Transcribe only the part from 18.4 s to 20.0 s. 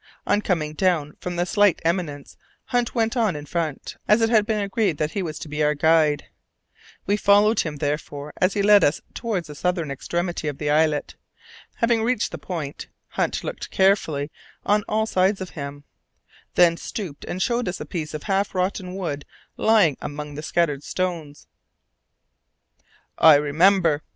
rotten wood lying